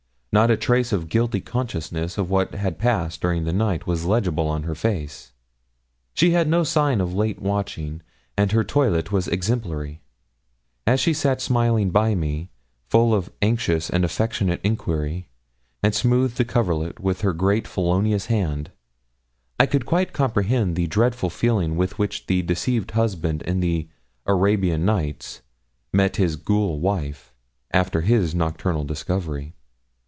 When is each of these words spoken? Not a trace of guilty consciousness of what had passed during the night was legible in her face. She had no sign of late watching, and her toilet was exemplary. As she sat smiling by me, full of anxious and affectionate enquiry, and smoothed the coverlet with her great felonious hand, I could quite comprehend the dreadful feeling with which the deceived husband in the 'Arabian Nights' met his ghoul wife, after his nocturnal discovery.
Not 0.33 0.49
a 0.49 0.55
trace 0.55 0.93
of 0.93 1.09
guilty 1.09 1.41
consciousness 1.41 2.17
of 2.17 2.29
what 2.29 2.55
had 2.55 2.79
passed 2.79 3.19
during 3.19 3.43
the 3.43 3.51
night 3.51 3.85
was 3.85 4.05
legible 4.05 4.55
in 4.55 4.63
her 4.63 4.75
face. 4.75 5.33
She 6.13 6.31
had 6.31 6.47
no 6.47 6.63
sign 6.63 7.01
of 7.01 7.13
late 7.13 7.41
watching, 7.41 8.01
and 8.37 8.53
her 8.53 8.63
toilet 8.63 9.11
was 9.11 9.27
exemplary. 9.27 9.99
As 10.87 11.01
she 11.01 11.11
sat 11.13 11.41
smiling 11.41 11.89
by 11.89 12.15
me, 12.15 12.49
full 12.87 13.13
of 13.13 13.29
anxious 13.41 13.89
and 13.89 14.05
affectionate 14.05 14.61
enquiry, 14.63 15.27
and 15.83 15.93
smoothed 15.93 16.37
the 16.37 16.45
coverlet 16.45 17.01
with 17.01 17.19
her 17.23 17.33
great 17.33 17.67
felonious 17.67 18.27
hand, 18.27 18.71
I 19.59 19.65
could 19.65 19.85
quite 19.85 20.13
comprehend 20.13 20.77
the 20.77 20.87
dreadful 20.87 21.29
feeling 21.29 21.75
with 21.75 21.99
which 21.99 22.27
the 22.27 22.41
deceived 22.41 22.91
husband 22.91 23.41
in 23.41 23.59
the 23.59 23.89
'Arabian 24.25 24.85
Nights' 24.85 25.41
met 25.91 26.15
his 26.15 26.37
ghoul 26.37 26.79
wife, 26.79 27.33
after 27.73 27.99
his 27.99 28.33
nocturnal 28.33 28.85
discovery. 28.85 29.55